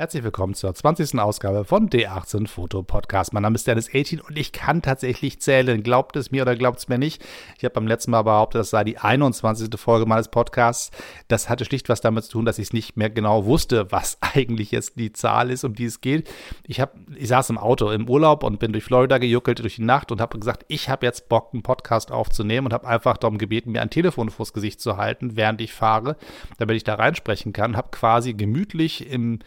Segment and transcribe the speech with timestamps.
[0.00, 1.18] Herzlich willkommen zur 20.
[1.18, 3.34] Ausgabe von D18 Foto Podcast.
[3.34, 5.82] Mein Name ist Dennis 18 und ich kann tatsächlich zählen.
[5.82, 7.22] Glaubt es mir oder glaubt es mir nicht?
[7.58, 9.68] Ich habe beim letzten Mal behauptet, das sei die 21.
[9.78, 10.90] Folge meines Podcasts.
[11.28, 14.16] Das hatte schlicht was damit zu tun, dass ich es nicht mehr genau wusste, was
[14.34, 16.30] eigentlich jetzt die Zahl ist, um die es geht.
[16.66, 19.82] Ich, hab, ich saß im Auto im Urlaub und bin durch Florida gejuckelt durch die
[19.82, 23.36] Nacht und habe gesagt, ich habe jetzt Bock, einen Podcast aufzunehmen und habe einfach darum
[23.36, 26.16] gebeten, mir ein Telefon vors Gesicht zu halten, während ich fahre,
[26.56, 27.76] damit ich da reinsprechen kann.
[27.76, 29.40] Habe quasi gemütlich im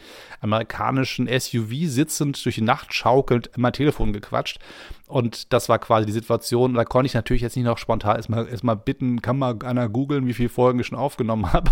[0.44, 4.60] amerikanischen SUV sitzend durch die Nacht schaukelnd in mein Telefon gequatscht.
[5.08, 6.74] Und das war quasi die Situation.
[6.74, 10.26] Da konnte ich natürlich jetzt nicht noch spontan erstmal, erstmal bitten, kann mal einer googeln,
[10.26, 11.72] wie viele Folgen ich schon aufgenommen habe.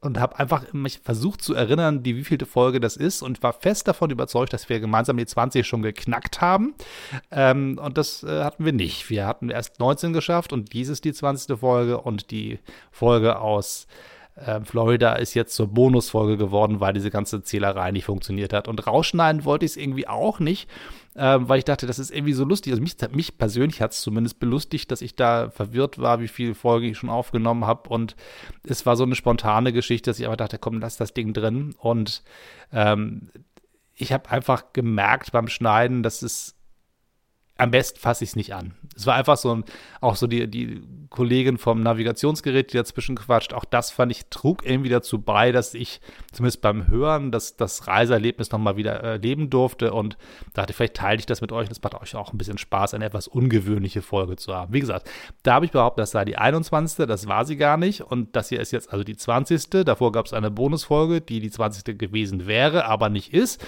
[0.00, 3.86] Und habe einfach mich versucht zu erinnern, die wievielte Folge das ist und war fest
[3.86, 6.74] davon überzeugt, dass wir gemeinsam die 20 schon geknackt haben.
[7.30, 9.10] Ähm, und das äh, hatten wir nicht.
[9.10, 11.58] Wir hatten erst 19 geschafft und dies ist die 20.
[11.58, 13.86] Folge und die Folge aus
[14.44, 18.68] äh, Florida ist jetzt zur Bonusfolge geworden, weil diese ganze Zählerei nicht funktioniert hat.
[18.68, 20.68] Und rausschneiden wollte ich es irgendwie auch nicht,
[21.14, 22.72] äh, weil ich dachte, das ist irgendwie so lustig.
[22.72, 26.54] Also mich, mich persönlich hat es zumindest belustigt, dass ich da verwirrt war, wie viele
[26.54, 27.88] Folgen ich schon aufgenommen habe.
[27.88, 28.16] Und
[28.64, 31.74] es war so eine spontane Geschichte, dass ich aber dachte, komm, lass das Ding drin.
[31.78, 32.22] Und
[32.72, 33.30] ähm,
[33.94, 36.56] ich habe einfach gemerkt beim Schneiden, dass es
[37.60, 38.72] am besten fasse ich es nicht an.
[38.96, 39.64] Es war einfach so ein,
[40.00, 44.64] auch so die, die Kollegin vom Navigationsgerät, die dazwischen quatscht, auch das fand ich, trug
[44.64, 46.00] irgendwie dazu bei, dass ich
[46.32, 50.16] zumindest beim Hören das, das Reiseerlebnis nochmal wieder erleben durfte und
[50.54, 52.94] dachte, vielleicht teile ich das mit euch und es macht euch auch ein bisschen Spaß,
[52.94, 54.72] eine etwas ungewöhnliche Folge zu haben.
[54.72, 55.10] Wie gesagt,
[55.42, 57.06] da habe ich behauptet, das sei die 21.
[57.06, 59.84] Das war sie gar nicht und das hier ist jetzt also die 20.
[59.84, 61.98] Davor gab es eine Bonusfolge, die die 20.
[61.98, 63.64] gewesen wäre, aber nicht ist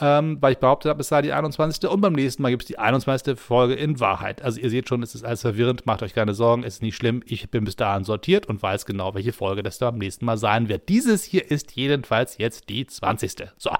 [0.00, 1.88] ähm, weil ich behauptet habe, es sei die 21.
[1.88, 3.38] Und beim nächsten Mal gibt es die 21.
[3.38, 4.42] Folge in Wahrheit.
[4.42, 6.96] Also ihr seht schon, es ist alles verwirrend, macht euch keine Sorgen, es ist nicht
[6.96, 7.22] schlimm.
[7.26, 10.38] Ich bin bis dahin sortiert und weiß genau, welche Folge das da am nächsten Mal
[10.38, 10.88] sein wird.
[10.88, 13.50] Dieses hier ist jedenfalls jetzt die 20.
[13.58, 13.70] So,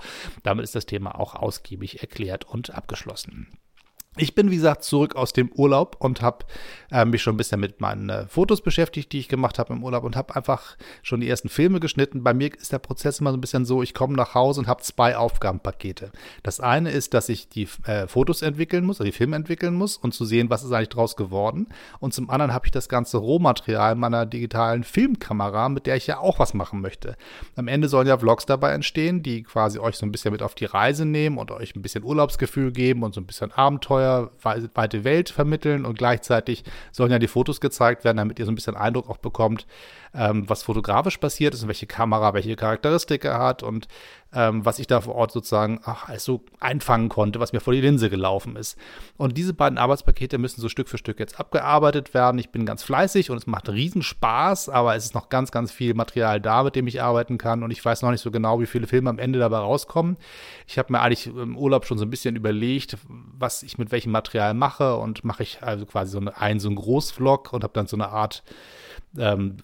[0.42, 3.48] damit ist das Thema auch ausgiebig erklärt und abgeschlossen.
[4.18, 6.44] Ich bin, wie gesagt, zurück aus dem Urlaub und habe
[6.90, 9.82] äh, mich schon ein bisschen mit meinen äh, Fotos beschäftigt, die ich gemacht habe im
[9.82, 12.22] Urlaub und habe einfach schon die ersten Filme geschnitten.
[12.22, 14.66] Bei mir ist der Prozess immer so ein bisschen so, ich komme nach Hause und
[14.66, 16.12] habe zwei Aufgabenpakete.
[16.42, 19.96] Das eine ist, dass ich die äh, Fotos entwickeln muss, also die Filme entwickeln muss
[19.96, 21.68] und zu sehen, was ist eigentlich draus geworden.
[21.98, 26.18] Und zum anderen habe ich das ganze Rohmaterial meiner digitalen Filmkamera, mit der ich ja
[26.18, 27.16] auch was machen möchte.
[27.56, 30.54] Am Ende sollen ja Vlogs dabei entstehen, die quasi euch so ein bisschen mit auf
[30.54, 34.30] die Reise nehmen und euch ein bisschen Urlaubsgefühl geben und so ein bisschen Abenteuer Abenteuer,
[34.74, 38.54] weite Welt vermitteln und gleichzeitig sollen ja die Fotos gezeigt werden, damit ihr so ein
[38.54, 39.66] bisschen Eindruck auch bekommt,
[40.14, 43.88] ähm, was fotografisch passiert ist und welche Kamera welche Charakteristika hat und
[44.34, 47.80] ähm, was ich da vor Ort sozusagen ach, also einfangen konnte, was mir vor die
[47.80, 48.78] Linse gelaufen ist.
[49.16, 52.38] Und diese beiden Arbeitspakete müssen so Stück für Stück jetzt abgearbeitet werden.
[52.38, 55.70] Ich bin ganz fleißig und es macht riesen Spaß, aber es ist noch ganz, ganz
[55.70, 58.60] viel Material da, mit dem ich arbeiten kann und ich weiß noch nicht so genau,
[58.60, 60.16] wie viele Filme am Ende dabei rauskommen.
[60.66, 64.12] Ich habe mir eigentlich im Urlaub schon so ein bisschen überlegt, was ich mit welchem
[64.12, 67.74] Material mache und mache ich also quasi so eine, einen so einen Großvlog und habe
[67.74, 68.42] dann so eine Art
[69.18, 69.58] ähm,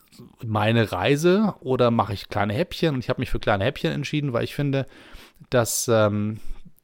[0.45, 2.95] meine Reise oder mache ich kleine Häppchen?
[2.95, 4.89] Und ich habe mich für kleine Häppchen entschieden, weil ich finde,
[5.51, 6.41] dass ähm,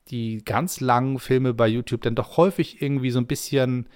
[0.09, 3.89] die ganz langen Filme bei YouTube dann doch häufig irgendwie so ein bisschen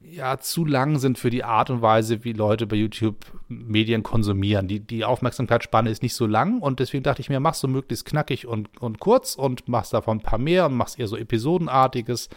[0.00, 3.16] ja zu lang sind für die Art und Weise, wie Leute bei YouTube
[3.48, 4.68] Medien konsumieren.
[4.68, 8.04] Die, die Aufmerksamkeitsspanne ist nicht so lang und deswegen dachte ich mir, machst du möglichst
[8.04, 12.28] knackig und, und kurz und machst davon ein paar mehr und machst eher so Episodenartiges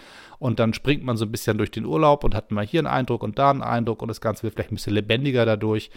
[0.42, 2.88] und dann springt man so ein bisschen durch den Urlaub und hat mal hier einen
[2.88, 5.92] Eindruck und da einen Eindruck und das Ganze wird vielleicht ein bisschen lebendiger dadurch.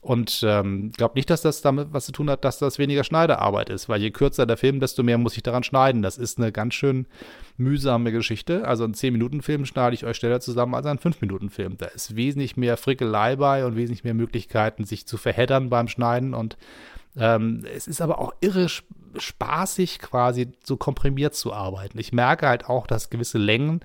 [0.00, 3.68] Und ähm, glaube nicht, dass das damit was zu tun hat, dass das weniger Schneidearbeit
[3.68, 6.00] ist, weil je kürzer der Film, desto mehr muss ich daran schneiden.
[6.00, 7.08] Das ist eine ganz schön
[7.58, 8.66] mühsame Geschichte.
[8.66, 11.76] Also einen 10-Minuten-Film schneide ich euch schneller zusammen als einen 5-Minuten-Film.
[11.76, 16.32] Da ist wesentlich mehr Frickelei bei und wesentlich mehr Möglichkeiten, sich zu verheddern beim Schneiden
[16.32, 16.56] und
[17.18, 18.68] ähm, es ist aber auch irre
[19.16, 21.98] spaßig, quasi so komprimiert zu arbeiten.
[21.98, 23.80] Ich merke halt auch, dass gewisse Längen,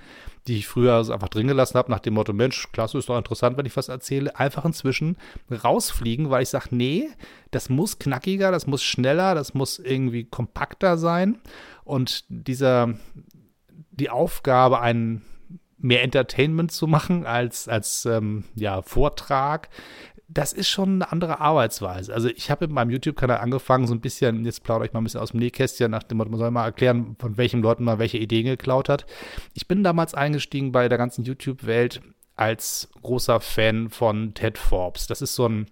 [0.47, 3.57] die ich früher einfach drin gelassen habe, nach dem Motto, Mensch, klasse, ist doch interessant,
[3.57, 5.17] wenn ich was erzähle, einfach inzwischen
[5.51, 7.09] rausfliegen, weil ich sage, nee,
[7.51, 11.39] das muss knackiger, das muss schneller, das muss irgendwie kompakter sein.
[11.83, 12.93] Und dieser,
[13.91, 15.23] die Aufgabe, einen
[15.77, 19.69] mehr Entertainment zu machen als, als ähm, ja, Vortrag,
[20.27, 22.13] das ist schon eine andere Arbeitsweise.
[22.13, 25.03] Also ich habe in meinem YouTube-Kanal angefangen, so ein bisschen, jetzt plaudere ich mal ein
[25.03, 27.99] bisschen aus dem Nähkästchen, nach dem Motto, man soll mal erklären, von welchen Leuten man
[27.99, 29.05] welche Ideen geklaut hat.
[29.53, 32.01] Ich bin damals eingestiegen bei der ganzen YouTube-Welt
[32.35, 35.07] als großer Fan von Ted Forbes.
[35.07, 35.67] Das ist so ein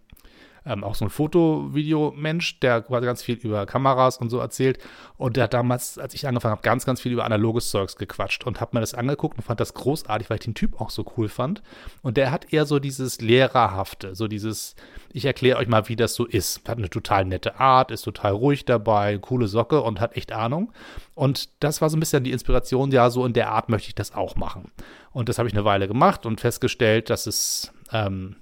[0.66, 4.80] ähm, auch so ein Foto-Video-Mensch, der quasi ganz viel über Kameras und so erzählt.
[5.18, 8.46] Und der hat damals, als ich angefangen habe, ganz, ganz viel über analoges Zeugs gequatscht
[8.46, 11.06] und habe mir das angeguckt und fand das großartig, weil ich den Typ auch so
[11.18, 11.62] cool fand.
[12.02, 14.76] Und der hat eher so dieses Lehrerhafte, so dieses,
[15.12, 16.68] ich erkläre euch mal, wie das so ist.
[16.68, 20.72] Hat eine total nette Art, ist total ruhig dabei, coole Socke und hat echt Ahnung.
[21.16, 23.96] Und das war so ein bisschen die Inspiration, ja, so in der Art möchte ich
[23.96, 24.72] das auch machen.
[25.12, 28.38] Und das habe ich eine Weile gemacht und festgestellt, dass es ähm,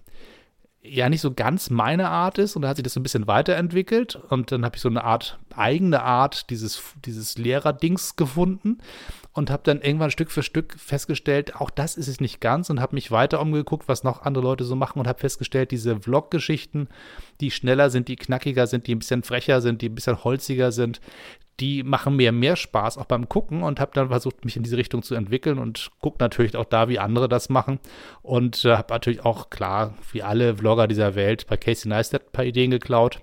[0.83, 3.27] ja nicht so ganz meine Art ist und da hat sich das so ein bisschen
[3.27, 8.79] weiterentwickelt und dann habe ich so eine Art eigene Art dieses dieses Lehrerdings gefunden
[9.33, 12.81] und habe dann irgendwann Stück für Stück festgestellt, auch das ist es nicht ganz und
[12.81, 16.89] habe mich weiter umgeguckt, was noch andere Leute so machen und habe festgestellt, diese Vlog-Geschichten,
[17.39, 20.71] die schneller sind, die knackiger sind, die ein bisschen frecher sind, die ein bisschen holziger
[20.71, 20.99] sind,
[21.59, 24.77] die machen mir mehr Spaß auch beim Gucken und habe dann versucht, mich in diese
[24.77, 27.79] Richtung zu entwickeln und gucke natürlich auch da, wie andere das machen
[28.21, 32.31] und äh, habe natürlich auch klar, wie alle Vlogger dieser Welt, bei Casey Neistat ein
[32.31, 33.19] paar Ideen geklaut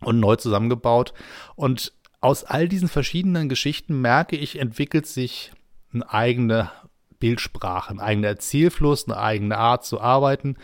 [0.00, 1.12] und neu zusammengebaut
[1.56, 5.52] und aus all diesen verschiedenen Geschichten merke ich, entwickelt sich
[5.92, 6.70] eine eigene
[7.18, 10.56] Bildsprache, ein eigener Erzählfluss, eine eigene Art zu arbeiten.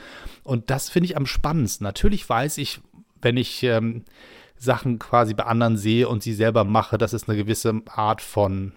[0.43, 1.85] Und das finde ich am spannendsten.
[1.85, 2.81] Natürlich weiß ich,
[3.21, 4.05] wenn ich ähm,
[4.65, 8.73] Sachen quasi bei anderen sehe und sie selber mache, dass es eine gewisse Art von,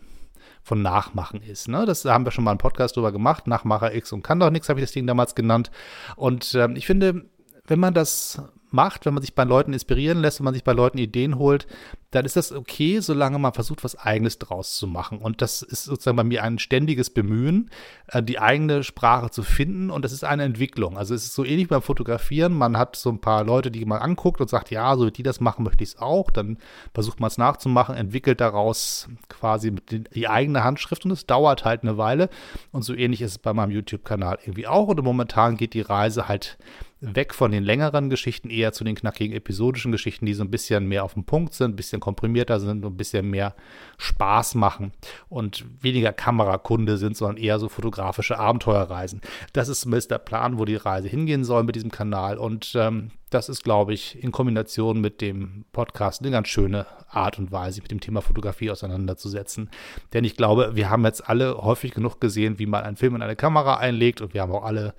[0.62, 1.68] von Nachmachen ist.
[1.68, 1.86] Ne?
[1.86, 3.48] Das haben wir schon mal einen Podcast drüber gemacht.
[3.48, 5.72] Nachmacher X und kann doch nichts, habe ich das Ding damals genannt.
[6.16, 7.26] Und ähm, ich finde,
[7.66, 10.74] wenn man das macht, wenn man sich bei Leuten inspirieren lässt, wenn man sich bei
[10.74, 11.68] Leuten Ideen holt,
[12.12, 15.18] dann ist das okay, solange man versucht, was Eigenes draus zu machen.
[15.18, 17.70] Und das ist sozusagen bei mir ein ständiges Bemühen,
[18.08, 19.92] äh, die eigene Sprache zu finden.
[19.92, 20.98] Und das ist eine Entwicklung.
[20.98, 22.54] Also es ist so ähnlich beim Fotografieren.
[22.54, 25.24] Man hat so ein paar Leute, die man anguckt und sagt, ja, so wie die
[25.24, 26.32] das machen, möchte ich es auch.
[26.32, 26.58] Dann
[26.94, 31.98] versucht man es nachzumachen, entwickelt daraus quasi die eigene Handschrift und es dauert halt eine
[31.98, 32.30] Weile.
[32.72, 34.88] Und so ähnlich ist es bei meinem YouTube-Kanal irgendwie auch.
[34.88, 36.58] Und momentan geht die Reise halt
[37.00, 40.88] weg von den längeren Geschichten eher zu den knackigen episodischen Geschichten, die so ein bisschen
[40.88, 43.56] mehr auf den Punkt sind, ein bisschen komprimierter sind und ein bisschen mehr
[43.98, 44.92] Spaß machen
[45.30, 49.22] und weniger Kamerakunde sind, sondern eher so fotografische Abenteuerreisen.
[49.54, 53.12] Das ist zumindest der Plan, wo die Reise hingehen soll mit diesem Kanal und ähm,
[53.30, 57.82] das ist, glaube ich, in Kombination mit dem Podcast eine ganz schöne Art und Weise,
[57.82, 59.70] mit dem Thema Fotografie auseinanderzusetzen.
[60.14, 63.22] Denn ich glaube, wir haben jetzt alle häufig genug gesehen, wie man einen Film in
[63.22, 64.94] eine Kamera einlegt und wir haben auch alle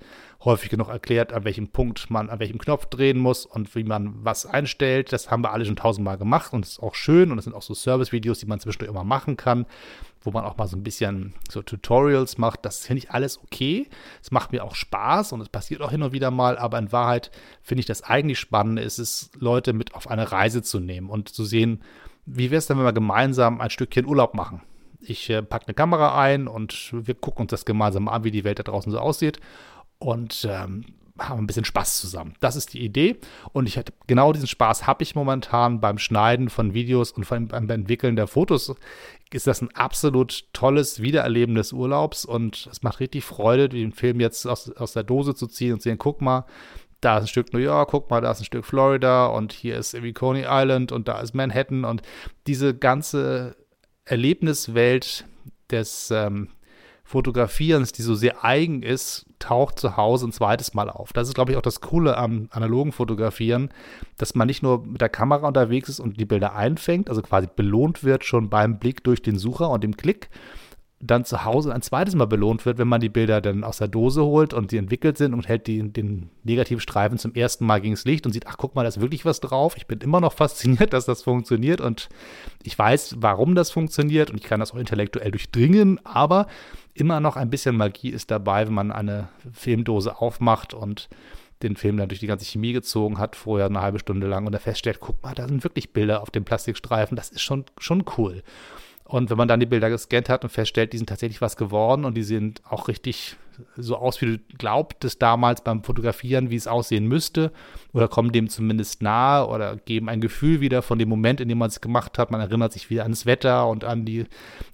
[0.45, 4.23] häufig genug erklärt, an welchem Punkt man an welchem Knopf drehen muss und wie man
[4.23, 5.11] was einstellt.
[5.11, 7.61] Das haben wir alle schon tausendmal gemacht und ist auch schön und es sind auch
[7.61, 9.65] so Service-Videos, die man zwischendurch immer machen kann,
[10.21, 12.63] wo man auch mal so ein bisschen so Tutorials macht.
[12.63, 13.89] Das finde ich alles okay.
[14.21, 16.93] Es macht mir auch Spaß und es passiert auch hin und wieder mal, aber in
[16.93, 17.31] Wahrheit
[17.61, 21.27] finde ich das eigentlich Spannende ist es, Leute mit auf eine Reise zu nehmen und
[21.27, 21.81] zu sehen,
[22.25, 24.61] wie wäre es denn, wenn wir gemeinsam ein Stückchen Urlaub machen?
[25.01, 28.43] Ich äh, packe eine Kamera ein und wir gucken uns das gemeinsam an, wie die
[28.43, 29.39] Welt da draußen so aussieht
[29.99, 30.85] und ähm,
[31.19, 32.33] haben ein bisschen Spaß zusammen.
[32.39, 33.17] Das ist die Idee.
[33.51, 37.69] Und ich hatte genau diesen Spaß habe ich momentan beim Schneiden von Videos und beim
[37.69, 38.73] Entwickeln der Fotos.
[39.31, 44.19] Ist das ein absolut tolles Wiedererleben des Urlaubs und es macht richtig Freude, den Film
[44.19, 46.45] jetzt aus, aus der Dose zu ziehen und zu sehen, guck mal,
[47.01, 49.77] da ist ein Stück New York, guck mal, da ist ein Stück Florida und hier
[49.77, 52.01] ist irgendwie Coney Island und da ist Manhattan und
[52.47, 53.55] diese ganze
[54.05, 55.25] Erlebniswelt
[55.69, 56.49] des ähm,
[57.09, 61.11] Fotografierens, die so sehr eigen ist, taucht zu Hause ein zweites Mal auf.
[61.11, 63.71] Das ist, glaube ich, auch das Coole am analogen Fotografieren,
[64.17, 67.47] dass man nicht nur mit der Kamera unterwegs ist und die Bilder einfängt, also quasi
[67.53, 70.29] belohnt wird schon beim Blick durch den Sucher und dem Klick,
[71.01, 73.87] dann zu Hause ein zweites Mal belohnt wird, wenn man die Bilder dann aus der
[73.87, 78.03] Dose holt und die entwickelt sind und hält die, den Negativstreifen zum ersten Mal gegens
[78.03, 79.77] Licht und sieht, ach guck mal, da ist wirklich was drauf.
[79.77, 82.09] Ich bin immer noch fasziniert, dass das funktioniert und
[82.63, 86.47] ich weiß, warum das funktioniert und ich kann das auch intellektuell durchdringen, aber
[86.93, 91.07] immer noch ein bisschen Magie ist dabei, wenn man eine Filmdose aufmacht und
[91.63, 94.53] den Film dann durch die ganze Chemie gezogen hat, vorher eine halbe Stunde lang und
[94.53, 98.03] er feststellt, guck mal, da sind wirklich Bilder auf dem Plastikstreifen, das ist schon, schon
[98.17, 98.43] cool.
[99.09, 102.05] Und wenn man dann die Bilder gescannt hat und feststellt, die sind tatsächlich was geworden
[102.05, 103.37] und die sehen auch richtig
[103.75, 107.51] so aus, wie du glaubtest damals beim Fotografieren, wie es aussehen müsste,
[107.91, 111.57] oder kommen dem zumindest nahe oder geben ein Gefühl wieder von dem Moment, in dem
[111.57, 112.29] man es gemacht hat.
[112.29, 114.25] Man erinnert sich wieder an das Wetter und an die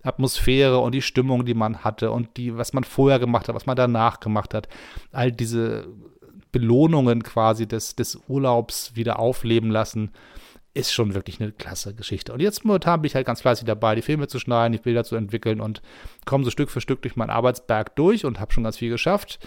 [0.04, 3.66] Atmosphäre und die Stimmung, die man hatte und die, was man vorher gemacht hat, was
[3.66, 4.68] man danach gemacht hat.
[5.14, 5.88] All diese
[6.52, 10.12] Belohnungen quasi des, des Urlaubs wieder aufleben lassen
[10.76, 12.34] ist schon wirklich eine klasse Geschichte.
[12.34, 15.04] Und jetzt momentan bin ich halt ganz fleißig dabei, die Filme zu schneiden, die Bilder
[15.04, 15.82] zu entwickeln und
[16.26, 19.40] komme so Stück für Stück durch meinen Arbeitsberg durch und habe schon ganz viel geschafft.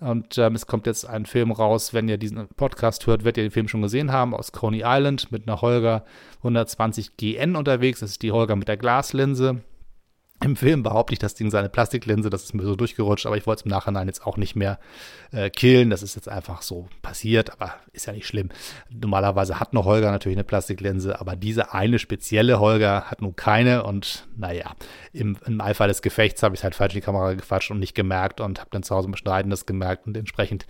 [0.00, 3.44] Und ähm, es kommt jetzt ein Film raus, wenn ihr diesen Podcast hört, werdet ihr
[3.44, 6.04] den Film schon gesehen haben, aus Coney Island mit einer Holger
[6.38, 8.00] 120 GN unterwegs.
[8.00, 9.62] Das ist die Holger mit der Glaslinse.
[10.42, 13.36] Im Film behaupte ich, das Ding sei eine Plastiklinse, das ist mir so durchgerutscht, aber
[13.36, 14.78] ich wollte es im Nachhinein jetzt auch nicht mehr
[15.30, 15.90] äh, killen.
[15.90, 18.48] Das ist jetzt einfach so passiert, aber ist ja nicht schlimm.
[18.90, 23.84] Normalerweise hat eine Holger natürlich eine Plastiklinse, aber diese eine spezielle Holger hat nun keine
[23.84, 24.74] und naja,
[25.12, 27.94] im, im Eifer des Gefechts habe ich halt falsch in die Kamera gequatscht und nicht
[27.94, 30.66] gemerkt und habe dann zu Hause beim Schneiden das gemerkt und entsprechend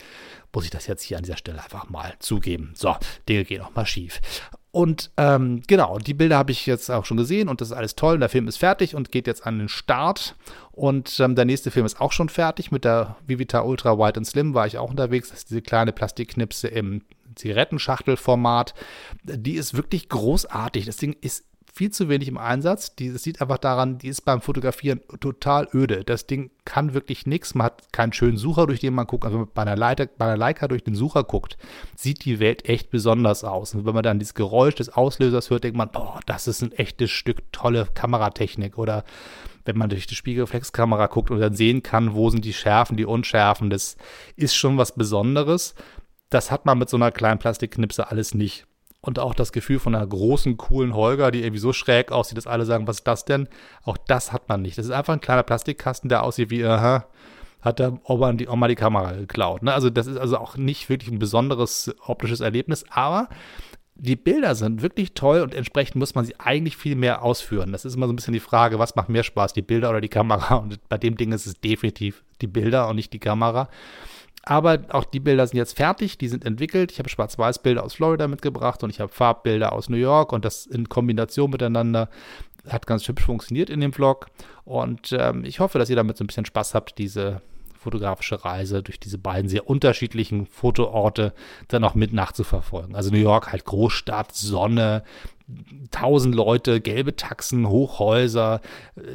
[0.52, 2.72] muss ich das jetzt hier an dieser Stelle einfach mal zugeben.
[2.76, 2.94] So,
[3.28, 4.20] Dinge gehen auch mal schief.
[4.72, 7.94] Und ähm, genau, die Bilder habe ich jetzt auch schon gesehen und das ist alles
[7.94, 8.14] toll.
[8.14, 10.34] Und der Film ist fertig und geht jetzt an den Start.
[10.72, 12.72] Und ähm, der nächste Film ist auch schon fertig.
[12.72, 15.28] Mit der Vivita Ultra White and Slim war ich auch unterwegs.
[15.28, 17.02] Das ist diese kleine Plastikknipse im
[17.34, 18.72] Zigarettenschachtelformat.
[19.24, 20.86] Die ist wirklich großartig.
[20.86, 22.94] Das Ding ist viel zu wenig im Einsatz.
[22.94, 26.04] Die, das sieht einfach daran, die ist beim Fotografieren total öde.
[26.04, 27.54] Das Ding kann wirklich nichts.
[27.54, 29.24] Man hat keinen schönen Sucher, durch den man guckt.
[29.24, 31.56] Also bei einer, Leiter, bei einer Leica durch den Sucher guckt,
[31.96, 33.74] sieht die Welt echt besonders aus.
[33.74, 36.72] Und wenn man dann dieses Geräusch des Auslösers hört, denkt man, boah, das ist ein
[36.72, 38.76] echtes Stück tolle Kameratechnik.
[38.76, 39.04] Oder
[39.64, 43.06] wenn man durch die Spiegelreflexkamera guckt und dann sehen kann, wo sind die Schärfen, die
[43.06, 43.96] Unschärfen, das
[44.36, 45.74] ist schon was Besonderes.
[46.28, 48.66] Das hat man mit so einer kleinen Plastikknipse alles nicht
[49.02, 52.46] und auch das Gefühl von einer großen, coolen Holger, die irgendwie so schräg aussieht, dass
[52.46, 53.48] alle sagen, was ist das denn?
[53.84, 54.78] Auch das hat man nicht.
[54.78, 57.06] Das ist einfach ein kleiner Plastikkasten, der aussieht wie, aha,
[57.60, 59.64] hat der Oma die, Oma die Kamera geklaut.
[59.64, 59.74] Ne?
[59.74, 63.28] Also das ist also auch nicht wirklich ein besonderes optisches Erlebnis, aber
[63.94, 67.72] die Bilder sind wirklich toll und entsprechend muss man sie eigentlich viel mehr ausführen.
[67.72, 70.00] Das ist immer so ein bisschen die Frage, was macht mehr Spaß, die Bilder oder
[70.00, 70.56] die Kamera?
[70.56, 73.68] Und bei dem Ding ist es definitiv die Bilder und nicht die Kamera.
[74.44, 76.90] Aber auch die Bilder sind jetzt fertig, die sind entwickelt.
[76.90, 80.66] Ich habe Schwarz-Weiß-Bilder aus Florida mitgebracht und ich habe Farbbilder aus New York und das
[80.66, 82.08] in Kombination miteinander
[82.68, 84.26] hat ganz hübsch funktioniert in dem Vlog.
[84.64, 87.40] Und ähm, ich hoffe, dass ihr damit so ein bisschen Spaß habt, diese
[87.82, 91.34] fotografische Reise durch diese beiden sehr unterschiedlichen Fotoorte
[91.68, 92.96] dann auch mit nachzuverfolgen.
[92.96, 95.02] Also New York halt Großstadt, Sonne,
[95.90, 98.60] tausend Leute, gelbe Taxen, Hochhäuser.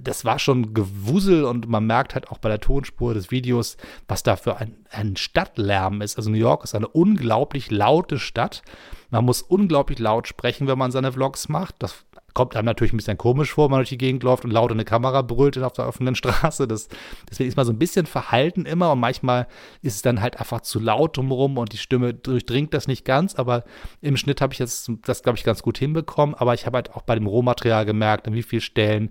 [0.01, 4.23] Das war schon Gewusel und man merkt halt auch bei der Tonspur des Videos, was
[4.23, 6.17] da für ein, ein Stadtlärm ist.
[6.17, 8.61] Also New York ist eine unglaublich laute Stadt.
[9.09, 11.75] Man muss unglaublich laut sprechen, wenn man seine Vlogs macht.
[11.79, 12.03] Das
[12.37, 14.69] kommt einem natürlich ein bisschen komisch vor, wenn man durch die Gegend läuft und laut
[14.69, 16.67] in eine Kamera brüllt auf der offenen Straße.
[16.67, 16.87] Das,
[17.27, 19.47] deswegen ist man so ein bisschen verhalten immer und manchmal
[19.81, 23.33] ist es dann halt einfach zu laut drumherum und die Stimme durchdringt das nicht ganz.
[23.33, 23.63] Aber
[24.01, 26.35] im Schnitt habe ich jetzt das, glaube ich, ganz gut hinbekommen.
[26.35, 29.09] Aber ich habe halt auch bei dem Rohmaterial gemerkt, an wie vielen Stellen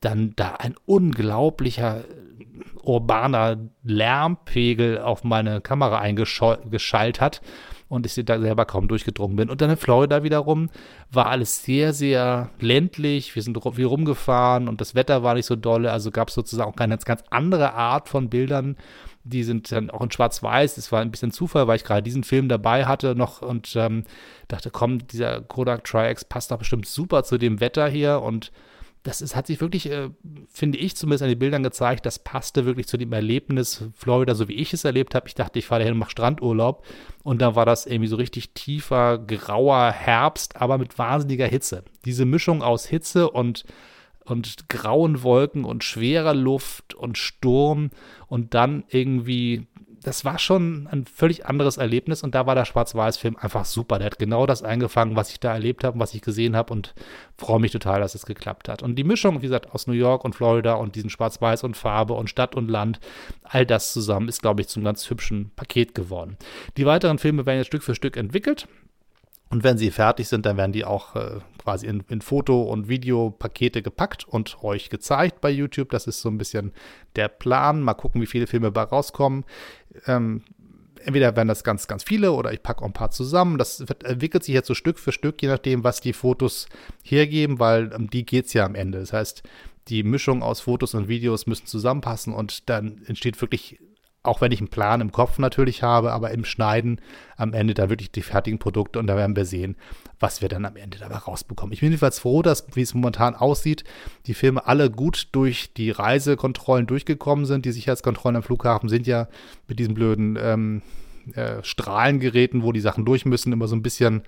[0.00, 2.02] dann da ein unglaublicher
[2.82, 7.40] urbaner Lärmpegel auf meine Kamera eingeschaltet hat
[7.94, 9.50] und ich da selber kaum durchgedrungen bin.
[9.50, 10.68] Und dann in Florida wiederum
[11.10, 13.34] war alles sehr, sehr ländlich.
[13.34, 15.92] Wir sind viel rumgefahren und das Wetter war nicht so dolle.
[15.92, 18.76] Also gab es sozusagen auch eine ganz andere Art von Bildern.
[19.22, 20.74] Die sind dann auch in Schwarz-Weiß.
[20.74, 24.04] Das war ein bisschen Zufall, weil ich gerade diesen Film dabei hatte noch und ähm,
[24.48, 28.52] dachte, komm, dieser Kodak Tri-X passt doch bestimmt super zu dem Wetter hier und
[29.04, 30.08] das ist, hat sich wirklich, äh,
[30.48, 34.48] finde ich, zumindest an den Bildern gezeigt, das passte wirklich zu dem Erlebnis Florida, so
[34.48, 35.28] wie ich es erlebt habe.
[35.28, 36.84] Ich dachte, ich fahre dahin und mache Strandurlaub.
[37.22, 41.84] Und da war das irgendwie so richtig tiefer, grauer Herbst, aber mit wahnsinniger Hitze.
[42.06, 43.64] Diese Mischung aus Hitze und,
[44.24, 47.90] und grauen Wolken und schwerer Luft und Sturm
[48.26, 49.66] und dann irgendwie
[50.04, 53.98] das war schon ein völlig anderes Erlebnis und da war der Schwarz-Weiß-Film einfach super.
[53.98, 56.94] Der hat genau das eingefangen, was ich da erlebt habe, was ich gesehen habe und
[57.38, 58.82] freue mich total, dass es geklappt hat.
[58.82, 62.12] Und die Mischung, wie gesagt, aus New York und Florida und diesen Schwarz-Weiß und Farbe
[62.12, 63.00] und Stadt und Land,
[63.42, 66.36] all das zusammen ist, glaube ich, zum ganz hübschen Paket geworden.
[66.76, 68.68] Die weiteren Filme werden jetzt Stück für Stück entwickelt.
[69.54, 72.88] Und wenn sie fertig sind, dann werden die auch äh, quasi in, in Foto- und
[72.88, 75.90] Videopakete gepackt und euch gezeigt bei YouTube.
[75.90, 76.72] Das ist so ein bisschen
[77.14, 77.80] der Plan.
[77.80, 79.44] Mal gucken, wie viele Filme bei rauskommen.
[80.08, 80.42] Ähm,
[81.04, 83.56] entweder werden das ganz, ganz viele oder ich packe auch ein paar zusammen.
[83.56, 86.66] Das wird, entwickelt sich jetzt so Stück für Stück, je nachdem, was die Fotos
[87.04, 88.98] hergeben, weil um die geht es ja am Ende.
[88.98, 89.44] Das heißt,
[89.86, 93.78] die Mischung aus Fotos und Videos müssen zusammenpassen und dann entsteht wirklich
[94.24, 97.00] auch wenn ich einen Plan im Kopf natürlich habe, aber im Schneiden
[97.36, 99.76] am Ende da wirklich die fertigen Produkte und da werden wir sehen,
[100.18, 101.72] was wir dann am Ende dabei rausbekommen.
[101.72, 103.84] Ich bin jedenfalls froh, dass, wie es momentan aussieht,
[104.26, 107.66] die Filme alle gut durch die Reisekontrollen durchgekommen sind.
[107.66, 109.28] Die Sicherheitskontrollen am Flughafen sind ja
[109.68, 110.82] mit diesen blöden ähm,
[111.34, 114.22] äh, Strahlengeräten, wo die Sachen durch müssen, immer so ein bisschen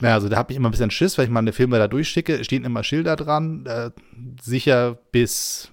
[0.00, 2.42] naja, also da habe ich immer ein bisschen Schiss, weil ich meine Filme da durchschicke,
[2.42, 3.90] stehen immer Schilder dran, äh,
[4.42, 5.70] sicher bis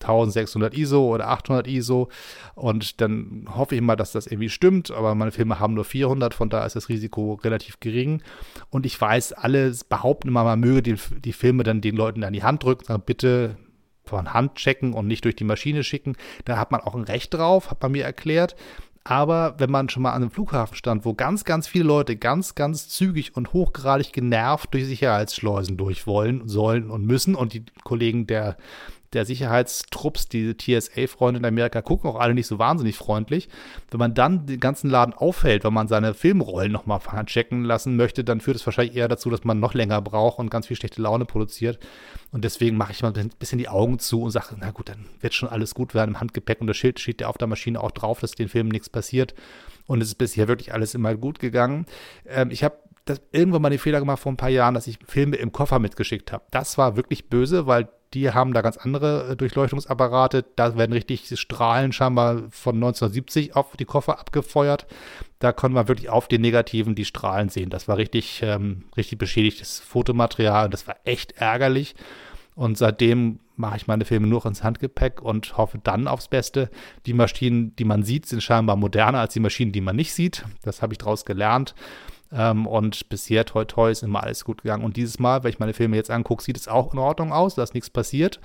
[0.00, 2.08] 1600 ISO oder 800 ISO
[2.54, 6.34] und dann hoffe ich mal, dass das irgendwie stimmt, aber meine Filme haben nur 400,
[6.34, 8.22] von daher ist das Risiko relativ gering.
[8.70, 12.32] Und ich weiß, alle behaupten immer, man möge die, die Filme dann den Leuten an
[12.32, 13.56] die Hand drücken, sagen, bitte
[14.04, 17.34] von Hand checken und nicht durch die Maschine schicken, da hat man auch ein Recht
[17.34, 18.56] drauf, hat man mir erklärt,
[19.04, 22.54] aber wenn man schon mal an einem Flughafen stand, wo ganz, ganz viele Leute ganz,
[22.54, 28.26] ganz zügig und hochgradig genervt durch Sicherheitsschleusen durch wollen, sollen und müssen und die Kollegen
[28.26, 28.56] der
[29.12, 33.48] der Sicherheitstrupps, die TSA-Freunde in Amerika, gucken auch alle nicht so wahnsinnig freundlich.
[33.90, 38.22] Wenn man dann den ganzen Laden aufhält, wenn man seine Filmrollen nochmal checken lassen möchte,
[38.22, 41.02] dann führt es wahrscheinlich eher dazu, dass man noch länger braucht und ganz viel schlechte
[41.02, 41.80] Laune produziert.
[42.30, 45.06] Und deswegen mache ich mal ein bisschen die Augen zu und sage, na gut, dann
[45.20, 46.60] wird schon alles gut werden im Handgepäck.
[46.60, 49.34] Und das Schild steht ja auf der Maschine auch drauf, dass den Filmen nichts passiert.
[49.86, 51.86] Und es ist bisher wirklich alles immer gut gegangen.
[52.28, 52.76] Ähm, ich habe
[53.06, 55.80] das, irgendwann mal den Fehler gemacht vor ein paar Jahren, dass ich Filme im Koffer
[55.80, 56.44] mitgeschickt habe.
[56.52, 60.44] Das war wirklich böse, weil die haben da ganz andere äh, Durchleuchtungsapparate.
[60.56, 64.86] Da werden richtig Strahlen scheinbar von 1970 auf die Koffer abgefeuert.
[65.38, 67.70] Da konnte man wirklich auf den Negativen die Strahlen sehen.
[67.70, 70.68] Das war richtig, ähm, richtig beschädigtes Fotomaterial.
[70.68, 71.94] Das war echt ärgerlich.
[72.56, 76.68] Und seitdem mache ich meine Filme nur ins Handgepäck und hoffe dann aufs Beste.
[77.06, 80.44] Die Maschinen, die man sieht, sind scheinbar moderner als die Maschinen, die man nicht sieht.
[80.62, 81.74] Das habe ich daraus gelernt.
[82.32, 84.84] Ähm, und bisher, toi, toi, ist immer alles gut gegangen.
[84.84, 87.54] Und dieses Mal, wenn ich meine Filme jetzt angucke, sieht es auch in Ordnung aus,
[87.54, 88.40] da ist nichts passiert.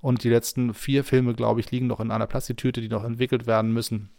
[0.00, 3.46] Und die letzten vier Filme, glaube ich, liegen noch in einer Plastiktüte, die noch entwickelt
[3.46, 4.10] werden müssen.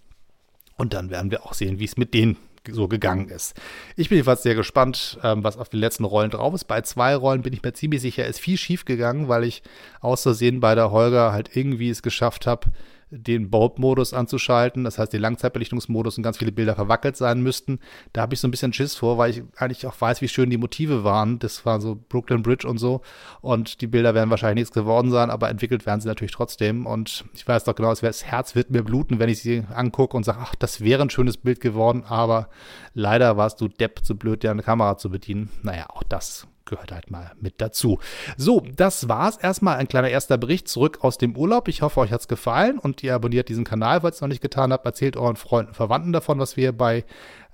[0.78, 2.38] Und dann werden wir auch sehen, wie es mit denen
[2.70, 3.60] so gegangen ist.
[3.96, 6.66] Ich bin jedenfalls sehr gespannt, ähm, was auf den letzten Rollen drauf ist.
[6.66, 9.64] Bei zwei Rollen bin ich mir ziemlich sicher, ist viel schief gegangen, weil ich
[10.00, 12.72] aus Versehen bei der Holger halt irgendwie es geschafft habe,
[13.12, 17.80] den Bulb-Modus anzuschalten, das heißt den Langzeitbelichtungsmodus und ganz viele Bilder verwackelt sein müssten.
[18.14, 20.50] Da habe ich so ein bisschen Schiss vor, weil ich eigentlich auch weiß, wie schön
[20.50, 21.38] die Motive waren.
[21.40, 23.02] Das war so Brooklyn Bridge und so.
[23.42, 26.86] Und die Bilder werden wahrscheinlich nichts geworden sein, aber entwickelt werden sie natürlich trotzdem.
[26.86, 30.24] Und ich weiß doch genau, das Herz wird mir bluten, wenn ich sie angucke und
[30.24, 32.50] sage, ach, das wäre ein schönes Bild geworden, aber
[32.94, 35.50] leider warst du Depp zu blöd, dir eine Kamera zu bedienen.
[35.64, 38.00] Naja, auch das gehört halt mal mit dazu.
[38.38, 39.78] So, das war's erstmal.
[39.78, 41.68] Ein kleiner erster Bericht zurück aus dem Urlaub.
[41.68, 44.42] Ich hoffe, euch hat's gefallen und ihr abonniert diesen Kanal, falls ihr es noch nicht
[44.42, 44.86] getan habt.
[44.86, 47.04] Erzählt euren Freunden und Verwandten davon, was wir bei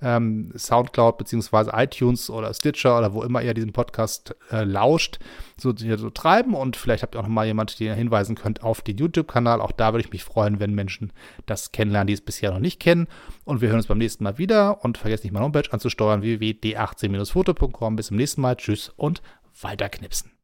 [0.02, 5.18] ähm, Soundcloud beziehungsweise iTunes oder Stitcher oder wo immer ihr diesen Podcast äh, lauscht,
[5.56, 6.54] so, so treiben.
[6.54, 9.60] Und vielleicht habt ihr auch noch mal jemanden, den ihr hinweisen könnt auf den YouTube-Kanal.
[9.60, 11.12] Auch da würde ich mich freuen, wenn Menschen
[11.46, 13.08] das kennenlernen, die es bisher noch nicht kennen.
[13.44, 14.84] Und wir hören uns beim nächsten Mal wieder.
[14.84, 17.96] Und vergesst nicht, meine Homepage anzusteuern, www.d18-foto.com.
[17.96, 18.56] Bis zum nächsten Mal.
[18.56, 19.22] Tschüss und
[19.60, 20.30] weiterknipsen.